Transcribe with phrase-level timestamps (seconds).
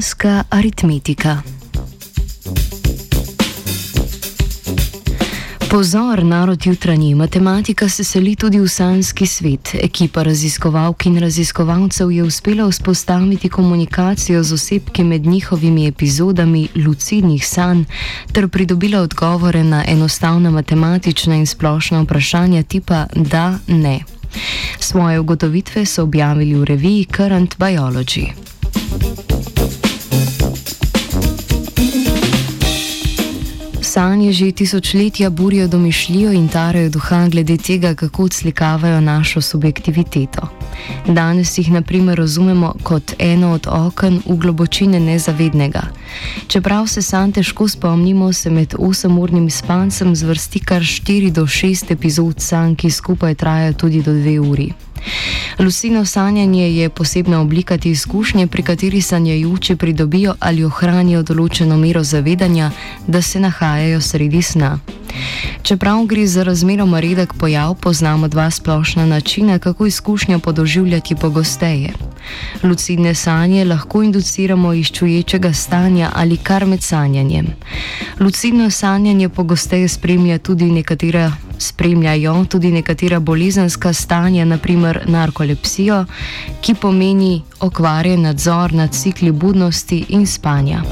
[0.00, 1.42] Sanska aritmetika.
[5.70, 9.74] Pozor, narod jutranji, matematika se seli tudi v sanski svet.
[9.74, 17.84] Ekipa raziskovalk in raziskovalcev je uspela vzpostaviti komunikacijo z osebki med njihovimi epizodami lucidnih sanj
[18.32, 24.00] ter pridobila odgovore na enostavna matematična in splošna vprašanja tipa da, ne.
[24.78, 28.49] Svoje ugotovitve so objavili v reviji Current Biology.
[33.90, 40.48] Sanje že tisočletja burijo domišljijo in tarajo duha glede tega, kako odslikavajo našo subjektiviteto.
[41.06, 45.82] Danes jih naprimer razumemo kot eno od okn v globočine nezavednega.
[46.48, 52.40] Čeprav se san težko spomnimo, se med 8-urnim spancem zvrsti kar 4 do 6 epizod
[52.40, 54.72] san, ki skupaj trajajo tudi do 2 uri.
[55.58, 62.04] Lucino sanjanje je posebna oblika te izkušnje, pri kateri sanjajoči pridobijo ali ohranijo določeno mero
[62.04, 62.70] zavedanja,
[63.06, 64.78] da se nahajajo sredi sna.
[65.62, 72.09] Čeprav gre za razmeroma redek pojav, poznamo dva splošna načina, kako izkušnjo podoživljati pogosteje.
[72.62, 77.46] Lucidne sanje lahko induciramo iz čuječega stanja ali kar med sanjanjem.
[78.20, 86.04] Lucidno sanjanje pogosteje spremlja tudi nekatera spremljajo tudi nekatera bolezenska stanja, naprimer narkolepsijo,
[86.60, 90.82] ki pomeni okvarjen nadzor nad cikli budnosti in spanja.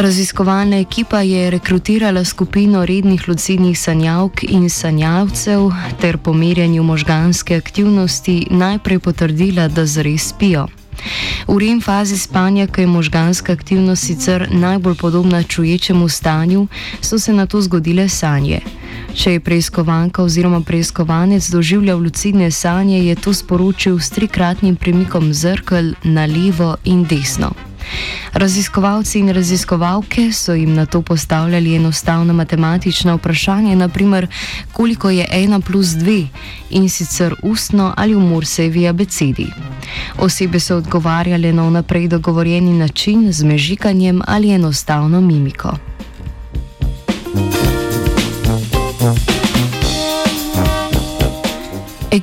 [0.00, 5.70] Raziskovalna ekipa je rekrutirala skupino rednih lucidnih sanjavk in sanjavcev
[6.00, 10.66] ter po merjanju možganske aktivnosti najprej potrdila, da zares spijo.
[11.48, 16.66] V REM fazi spanja, ki je možganska aktivnost sicer najbolj podobna čuječemu stanju,
[17.00, 18.60] so se na to zgodile sanje.
[19.14, 25.92] Če je preiskovanka oziroma preiskovanec doživljal lucidne sanje, je to sporočil s trikratnim premikom zrkel
[26.04, 27.69] na levo in desno.
[28.32, 34.26] Raziskovalci in raziskovalke so jim na to postavljali enostavno matematično vprašanje, naprimer,
[34.72, 36.26] koliko je 1 plus 2
[36.70, 39.46] in sicer ustno ali v Morsevi abecedi.
[40.18, 45.89] Osebe so odgovarjale na vnaprej dogovorjeni način z mežikanjem ali enostavno mimiko.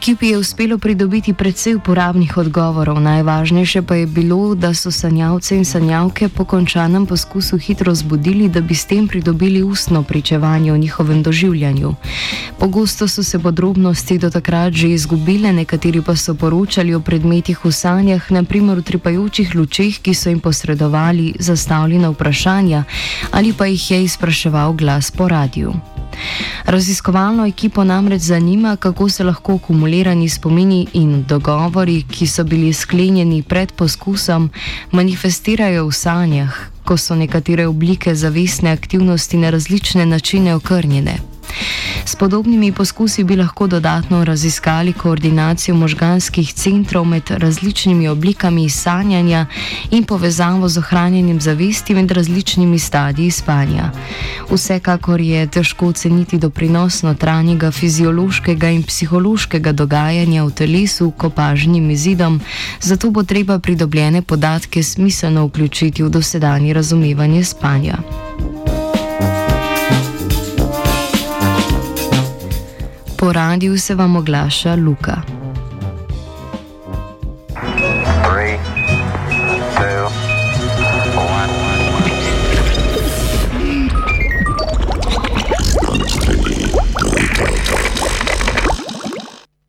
[0.08, 5.66] Ekipi je uspelo pridobiti precej uporabnih odgovorov, najvažnejše pa je bilo, da so sanjavce in
[5.66, 11.24] sanjavke po končanem poskusu hitro zbudili, da bi s tem pridobili ustno pričevanje o njihovem
[11.24, 11.94] doživljanju.
[12.60, 17.72] Pogosto so se podrobnosti do takrat že izgubile, nekateri pa so poročali o predmetih v
[17.72, 22.84] sanjah, naprimer v tripajočih lučeh, ki so jim posredovali zastavljena vprašanja
[23.32, 25.97] ali pa jih je izpraševal glas po radiju.
[26.66, 33.44] Raziskovalno ekipo namreč zanima, kako se lahko akumulirani spomini in dogovori, ki so bili sklenjeni
[33.44, 34.50] pred poskusom,
[34.92, 41.18] manifestirajo v sanjah, ko so nekatere oblike zavestne aktivnosti na različne načine okrnjene.
[42.08, 49.46] S podobnimi poskusi bi lahko dodatno raziskali koordinacijo možganskih centrov med različnimi oblikami sanjanja
[49.92, 53.92] in povezavo z ohranjanjem zavesti med različnimi stadiji spanja.
[54.52, 62.40] Vsekakor je težko oceniti doprinos notranjega fiziološkega in psihološkega dogajanja v telesu k opažnim izidom,
[62.80, 68.27] zato bo treba pridobljene podatke smiselno vključiti v dosedanje razumevanje spanja.
[73.18, 75.22] Po radiju se vam oglaša Luka.